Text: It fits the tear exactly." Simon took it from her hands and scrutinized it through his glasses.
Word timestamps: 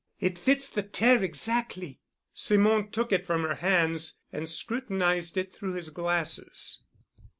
It 0.19 0.39
fits 0.39 0.67
the 0.67 0.81
tear 0.81 1.21
exactly." 1.21 1.99
Simon 2.33 2.89
took 2.89 3.11
it 3.11 3.23
from 3.23 3.43
her 3.43 3.53
hands 3.53 4.17
and 4.33 4.49
scrutinized 4.49 5.37
it 5.37 5.53
through 5.53 5.73
his 5.73 5.91
glasses. 5.91 6.81